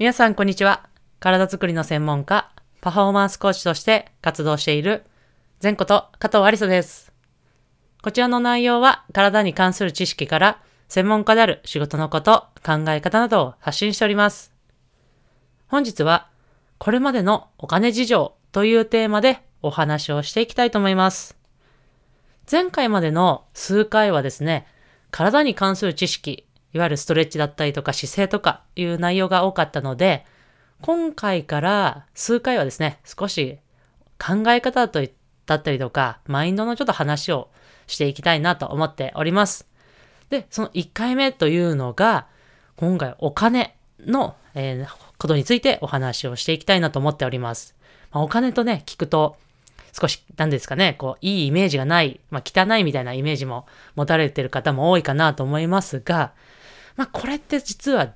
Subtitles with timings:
[0.00, 0.88] 皆さん、こんにちは。
[1.18, 5.04] 体づくりの専門家、パフォーマンスコーチとして活動している、
[5.62, 7.12] 前こと加藤ありさです。
[8.02, 14.54] こちらの内容は、体に関する知識から、専門家である仕事のこと、考え方などを発信しております。
[15.68, 16.28] 本日は、
[16.78, 21.36] これまでのお金事情というテーマでお話をしていきたいと思います。
[22.50, 24.66] 前回までの数回はですね、
[25.10, 30.24] 体に関する知識、いわゆるストレッチだったりとか姿勢とかいう内容が多かったので、
[30.82, 33.58] 今回から数回はですね、少し
[34.18, 35.04] 考え方だ
[35.54, 37.48] ったりとか、マインドのちょっと話を
[37.86, 39.66] していきたいなと思っております。
[40.30, 42.26] で、その1回目というのが、
[42.76, 47.76] 今回お金の、えーことについてお話をしていきたいなと思っております。
[48.10, 49.36] まあ、お金とね、聞くと、
[49.92, 53.66] 少し、なんですかね、こう、いいイメージがない、まあ、汚いみたいなイメージも
[53.96, 56.32] 持たれてる方も多いかなと思いますが、
[57.00, 58.12] まあ、これって実は、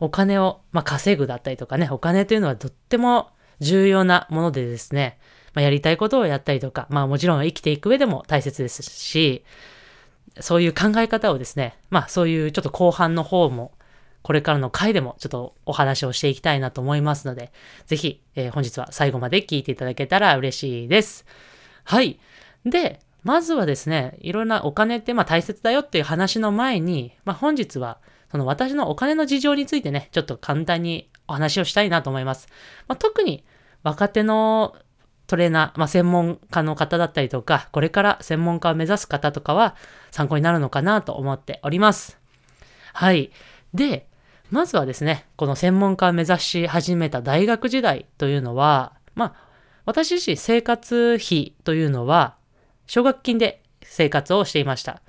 [0.00, 3.30] お金を、まあ、稼ぐだったりとかね、お金というのはとっても
[3.60, 5.18] 重要なものでですね、
[5.54, 9.46] まあ、やりたいことをやったりとか、まあ、もちろん生きていく上でも大切ですし、
[10.40, 13.72] そういう考え方をですね、まあ、そういうちょっと後半の方も、
[14.20, 17.50] これからの回でもちょっとお話をしていきたいなと思いますので、
[17.86, 21.24] ぜひ、えー本日は最後まで聞いていただけたら嬉しいです。
[21.84, 22.20] はい。
[22.66, 27.98] で、まずはですね、いろんなお金ってまあ大切だよっていう話の前に、まあ本日は
[28.30, 32.48] その私のお金の事情についてね、ちょっと簡単にお話をしたいなと思います。
[32.86, 33.44] まあ、特に
[33.82, 34.76] 若手の
[35.26, 39.76] トレーナー、まあ、専門家の方だったりとか、これから専門家を目指す方とかは
[40.10, 42.18] 参考になるのかなと思っております。
[42.94, 43.30] はい。
[43.74, 44.08] で、
[44.50, 49.48] まずはですね、この専門家を目指し始めた大学時代というのは、まあ、
[49.84, 52.36] 私自身生活費というのは、
[52.86, 55.02] 奨学金で生活をしていました。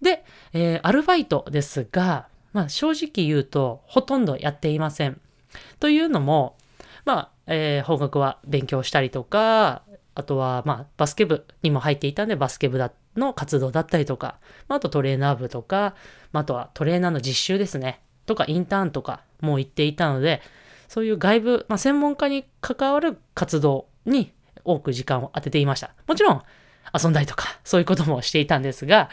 [0.00, 5.20] で、えーアルバイトですが、まあ、正直言うと、ほとんどやっていません。
[5.80, 6.56] というのも、
[7.04, 9.82] まあ、えー法学は勉強したりとか、
[10.14, 15.94] あとは、まあ、バスケ部にも入っていたんで、バスケ部だの活動だったりとか、まあ、あとトレーナー部とか、
[16.32, 18.00] まあ、あとはトレーナーの実習ですね。
[18.26, 20.42] とか、インターンとかも行っていたので、
[20.88, 24.32] そういう外部、まあ、専門家に関わる活動に
[24.64, 25.94] 多く時間を当てていました。
[26.06, 26.42] もちろん、
[26.92, 29.10] 遊んだりとか、そういうこともしていたんですが、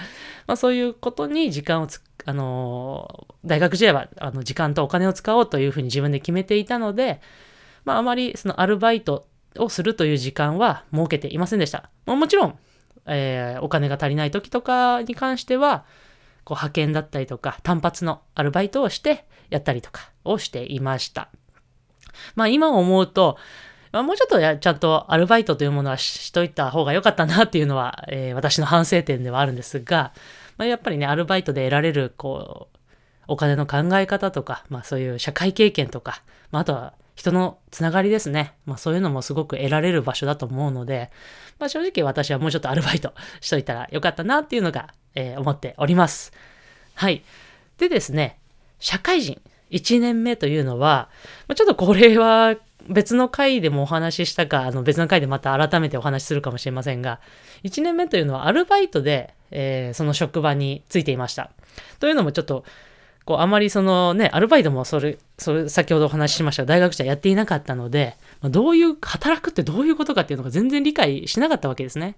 [0.48, 7.22] まあ、そういうことに時間をつ、あの大学時代は、あの、時間とお金を使おうというふうに自分で決めていたので、
[7.84, 9.28] まあ、あまりそのアルバイト
[9.58, 11.90] をするという時間は設けていませんでした。
[12.06, 12.60] まあもちろん、
[13.06, 15.86] えーお金が足りない時とかに関しては、
[16.44, 21.30] こう派遣だったりとか、単発のアルバイトをしてやったりとかをしていました。
[22.36, 23.38] まあ今思うと、
[23.96, 30.12] まあ、もうちょっとやちゃんとアルバイトというものはししといた方が良かったなっていうのは、 えー私の反省点ではあるんですが、
[30.58, 32.78] まあ、やっぱりね、アルバイトで得られる、こう、
[33.30, 38.56] お金の考え方とか、まあそういう社会経験とか、まああとは人のつながりですね。
[38.66, 41.10] まあそういうのもすごく得られる場所だと思うので、
[41.58, 46.34] まあ正直私はもうちょっとアルバイトしといたらよかったなっていうのが、えー思っております。
[46.96, 47.24] はい。
[47.78, 48.40] でですね、
[48.78, 49.42] 社会人
[49.72, 51.08] 1年目というのは、
[51.48, 52.58] まあちょっとこれは
[52.88, 57.20] 別の回でもお話ししたか、あの別の回でまた改めてお話しするかもしれませんが、
[57.64, 61.52] 1年目というのはアルバイトで、えーその職場についていました。
[62.00, 62.64] というのもちょっと、
[63.26, 72.16] こう、あまりそのね、アルバイトもそれ、それ、先ほどお話ししましたが大学時代やっていなかったので、どういう、働くってどういうことかっていうのが全然理解しなかったわけですね。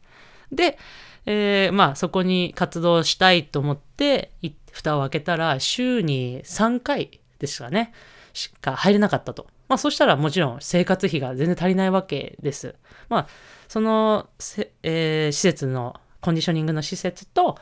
[0.52, 0.78] で、
[1.26, 4.32] えーまあそこに活動したいと思って、
[4.72, 7.94] 蓋を開けたら、週に3回ですかね、
[8.34, 9.48] しか入れなかったと。
[9.68, 12.76] まあそしたらもちろん生活費が全然足りないわけです。
[13.10, 13.28] まあ、
[13.68, 17.58] その、せえー施設の、コンディショニングの施設と、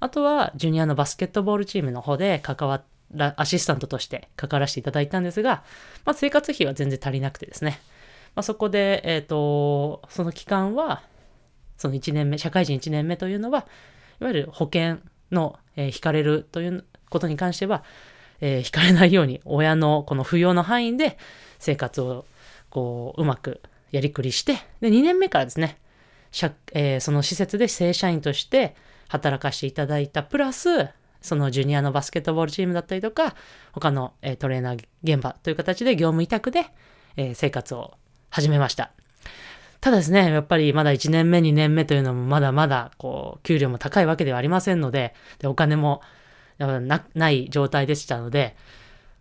[0.00, 2.82] あとは、ジュニアのバスケットボールチームの方で関わ
[3.12, 5.62] ら、アシスタントとして関わらせていただいたんですが、
[6.04, 7.80] まあ、生活費は全然足りなくてですね。
[8.34, 11.02] まあ、そこで、えっ、と、その期間は、
[11.76, 13.66] その1年目、社会人1年目というのは、
[14.20, 14.98] いわゆる保険
[15.32, 17.82] の、えー引かれるということに関しては、
[18.40, 21.18] えー引かれないように、親のこの扶養の範囲で
[21.58, 22.24] 生活を、
[22.70, 23.60] こう、うまく
[23.90, 25.78] やりくりして、で、2年目からですね、
[26.74, 28.76] えーその施設で正社員として
[29.08, 30.68] 働かせていただいたプラス
[31.22, 33.34] そのジュニアのバスケットボールチームだったりとか
[33.72, 36.66] 他の、えートレーナー現場という形で業務委託で、
[37.16, 37.94] えー生活を
[38.30, 38.92] 始めました。
[39.80, 46.02] ただですねやっぱりまだ1年目2年目というのもまだまだこう給料も高いわけではありませんのででお金も
[46.58, 48.56] なない状態でしたので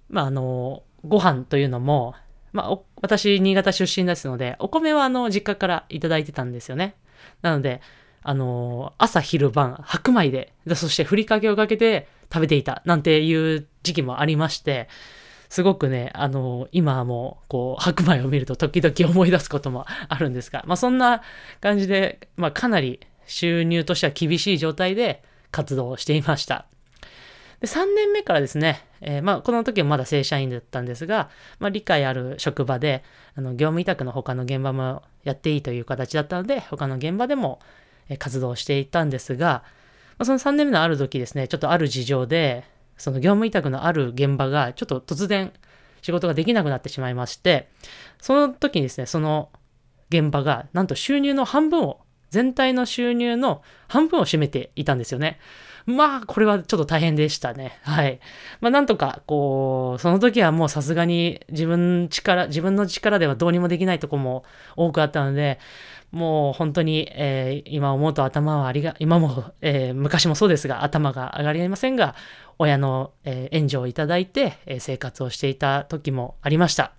[0.09, 2.15] まああのご飯というのも
[2.53, 6.95] まあ、私、新潟出身ですので、お米はあの、実家からいただいてたんですよね。
[7.43, 7.81] なので、
[8.23, 14.89] あの朝昼晩、白米で、そしてふりかけをかけて食べていた、なんていう時期もありまして、
[15.49, 21.21] すごくね、あの、今も、こう、白米を見ると時々思い出すこともあるんですが、まあ、そんな
[21.61, 26.65] 感じで、まあ、かなり収入としては厳しい状態で活動していました。
[27.59, 33.03] で、3年目からですね、えー、まあ、この時はまだ正社員だったんですが、まあ、理解ある職場で、
[33.35, 37.59] あの、業務委託の他の現場もやっていいという形だったので、他の現場でも
[38.19, 39.63] 活動していたんですが、
[40.17, 42.63] まあ、その3年目のある時ですね、ちょっとある事情で、
[42.97, 45.53] その業務委託のある現場がちょっと突然
[46.01, 47.69] 仕事ができなくなってしまいまして、
[48.19, 49.49] その時にですね、その
[50.09, 55.39] 現場がなんと収入の半分を、全体の収入の半分を占めていたんですよね。
[55.87, 57.79] まあ、これはちょっと大変でしたね。
[57.83, 58.19] はい。
[58.59, 64.43] まあ、なんとか、こう、その時はもうさすがに自分力、自分の力ではどうにもできないとこも
[64.75, 65.59] 多くあったので、
[66.11, 72.15] もう本当に、えー、今思うと頭はありが、今も、えー、昔もそうですが、頭が上がりませんが、
[72.59, 76.96] 親の、えー、援助をいただいて、え生活をしていた時もありました。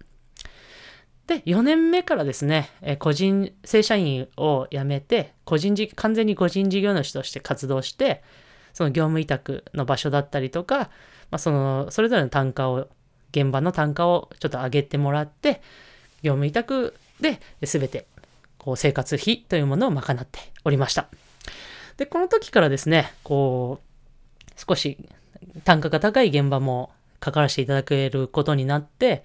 [1.28, 8.24] で、4年目からですね、え個人、正社員を辞めて、個人事、完全に個人事業主として活動して、
[8.72, 10.90] その業務委託の場所だったりとか、
[11.30, 12.88] まあ、その、それぞれの単価を、
[13.30, 15.60] 現場の単価をちょっと上げてもらって、
[16.22, 18.06] 業務委託で全て
[18.56, 21.08] こう生活費というものを賄っておりました。
[21.98, 24.96] で、この時からですね、こう、少し
[25.64, 26.90] 単価が高い現場も
[27.20, 29.24] かからせていただけることになって、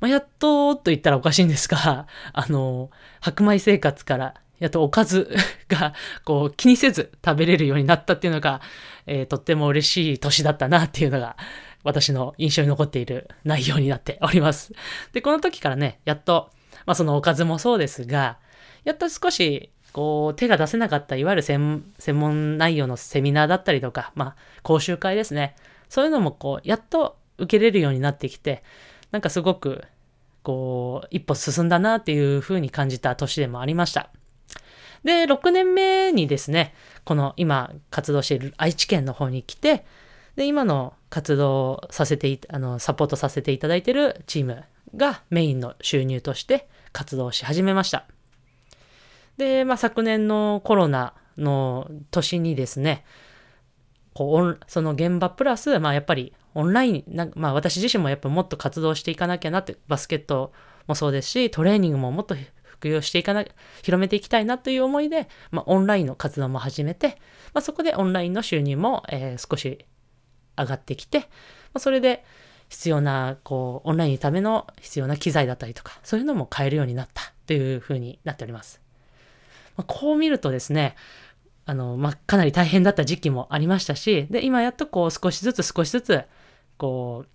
[0.00, 5.34] まあ、やっとと言ったらおかしいんですが、 あの、白米生活からやっとおかず
[5.68, 5.94] が
[6.24, 8.60] こう気にせず食べれるようになったっていうのが、
[9.06, 11.36] えー、とっても嬉しい年だったなっていうのが
[11.82, 14.72] 私の印象に残っている内容になっております。
[15.12, 16.50] で、この時からね、やっと、
[16.86, 18.38] まあそのおかずもそうですが、
[18.84, 21.82] やっと少し、こう、手が出せなかった、いわゆる専
[22.14, 25.56] 門内容のセミナーだったりとか、まあ、講習会ですね。
[25.88, 28.62] そういうのも、こう、やっと受けれるようになってきて、
[29.10, 29.84] なんかすごく、
[30.42, 34.10] こう、一歩進んだなっていう風に感じた年でもありました。
[35.04, 36.74] で、6年目にですね、
[37.04, 39.84] この今活動している愛知県の方に来て、
[40.36, 44.64] で、今の活動させてあの、サポートさせていただいているチーム
[44.96, 48.06] がメインの収入として活動し始めました。
[49.36, 53.04] で、まあ、昨年のコロナの年にですね、
[54.12, 60.52] こうその現場プラス、まあ、やっぱりオンラインな、まあ、私自身もやっぱもっと活動していかなきゃなって、バスケット
[60.86, 63.44] もそうですし、トレーニングももっと普及していかな、
[63.82, 67.18] 広めていきたいなという思いで、まあ、オンラインの活動も始めて、
[67.52, 69.84] まあ、そこでオンラインの収入も、えー、少し
[70.56, 71.26] 上がってきて、ま
[71.74, 72.24] あ、それで
[72.68, 78.80] 必要な、こう、オンラインのための必要な機材だったりとか、そういうのも買えるようになったというふうになっております。
[79.76, 80.94] まあ、こう見るとですね、
[81.66, 86.24] あの、まあ、かなり大変だった時期もありましたし、で、今やっとこう少しずつ少しずつ、
[86.80, 87.28] こう、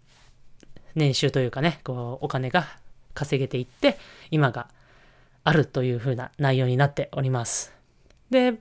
[0.96, 2.66] 年収というかね、こう、お金が
[3.14, 4.00] 稼げていって、
[4.32, 4.68] 今が
[5.44, 7.72] あるというふうな内容になっております。
[8.32, 8.56] で、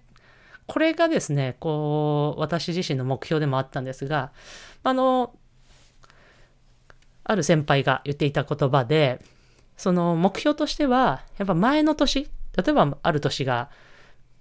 [0.66, 4.31] これがですね、こう、私自身の目標でもあったんですが、
[4.82, 5.34] あの、
[7.25, 9.25] ある先輩が言っていた言葉で、
[9.78, 13.70] その目標としては、やっぱ前の年、例えばある年が、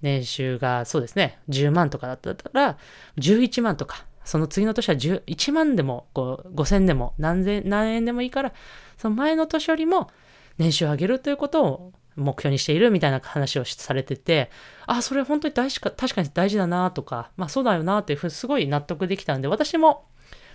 [0.02, 2.78] 年収がそうですね、10万とかだったら、
[3.18, 8.54] 11万とか、その次の年は1万でも、こう、5000でも何千、何円でもいいから、
[8.98, 10.10] その前の年よりも
[10.58, 14.50] 年収を上げるということを目標にしているみたいな話をされてて、
[14.86, 20.06] あ、それ本当に大事か、確かに大事だなとか、まあそうだよなっていうふうにすごい納得できたんで、私も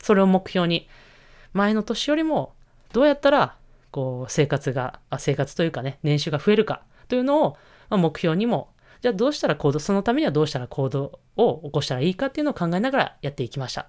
[0.02, 0.88] それを目標に、
[1.52, 2.54] 前の年よりも
[2.92, 3.57] どうやったら、
[3.90, 7.57] こう、生活が、あ生活というかね、年収が増えるかというのを、
[7.90, 13.88] 目標にも、じゃあどうしたら行動、そのためにはどうしたら行動を起こしたらいいかっていうのを考えながらやっていきました。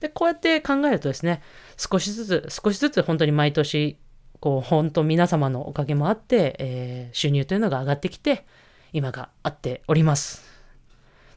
[0.00, 1.42] で、こうやって考えるとですね、
[1.76, 3.98] 少しずつ、少しずつ本当に毎年、
[4.40, 8.46] こう、本当皆様のおかげもあって、えー、収入というのが上がってきて、
[8.92, 10.46] 今があっております。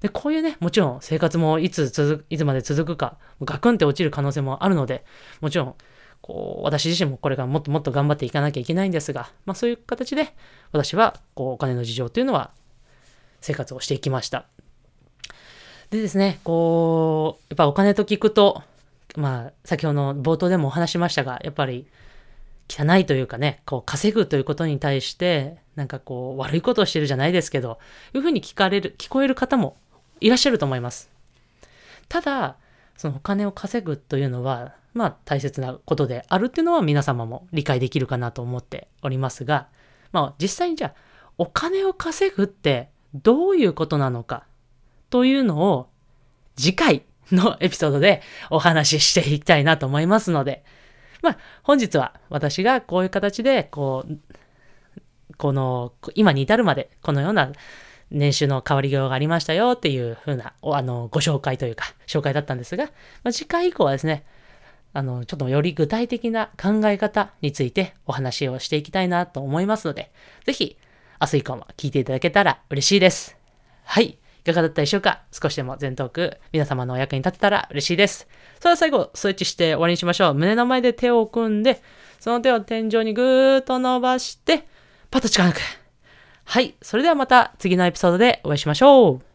[0.02, 5.06] で、こういうね、もちろん生活もいつ続いつまで続くか、ガクンって落ちる可能性もあるので、
[5.42, 5.76] もちろん
[6.22, 10.34] こう、私自身もこれからもっともっと頑張っていかなきゃいけないんですが、まあそういう形で、
[10.72, 12.52] 私は、こう、お金の事情というのは、
[13.42, 14.46] 生活をしていきました。
[15.90, 18.64] でですね、こう、やっぱお金と聞くと、
[19.18, 21.86] まあ、先ほどの冒頭でもお話しましたが、やっぱり、
[22.70, 27.78] 汚いというかね、こう、稼ぐということに対して、なんかこう、悪いことをしてるじゃないですけど、
[28.14, 29.76] いうふうに聞かれる、聞こえる方も
[30.22, 31.10] いらっしゃると思います。
[32.08, 32.56] ただ、
[32.96, 39.68] そのお金を稼ぐというのは、まあ大切なことであるっていうのは皆様も理解できるかなと思っておりますが、
[40.12, 40.94] まあ実際にじゃあ
[41.38, 44.46] お金を稼ぐってどういうことなのか
[45.10, 45.90] というのを
[46.56, 50.64] 次回のエピソードでお話ししていきたいなと思いますので、
[51.22, 54.18] まあ、本日は私がこういう形で、こう、
[55.38, 57.52] この、今に至るまで、このような
[58.10, 62.86] 年収の変わりようがありましたよっていう風な、あの、ご紹介というか、紹介だったんですが、
[63.24, 64.26] まあ、次回以降はですね、
[64.94, 70.12] あの、ちょっとより具体的な考え方についてお話をしていきたいなと思いますので、
[70.46, 70.78] ぜひ、
[71.22, 73.38] 明日以降も聞いていただけたら嬉しいです。
[73.84, 74.06] はい。
[74.06, 75.22] いかがだったでしょうか？
[75.32, 78.28] 少しでも全トーク、皆様のお役に立てたら嬉しいです。
[78.60, 80.34] それでは最後、スイッチして終わりにしましょう。
[80.34, 81.84] 胸の前で手を組んで、
[82.20, 84.66] その手を天井にぐーっと伸ばして、
[85.12, 85.60] パッと力抜く。
[86.44, 86.74] はい。
[86.82, 89.31] それではまた次のエピソードでお会いしましょう。